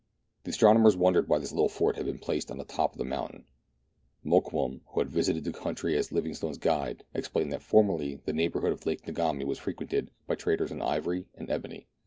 [0.45, 3.05] The astronomers wondered why this little fort had been placed on the top of the
[3.05, 3.45] mountain.
[4.25, 8.87] Mokoum, who had visited the country as Livingstone's guide, explained that formerly the neighbourhood of
[8.87, 11.87] Lake Ngami was frequented by traders in ivory and ebony.